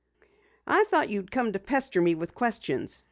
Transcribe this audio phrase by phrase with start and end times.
[0.65, 2.99] "I thought you came to pester me with questions.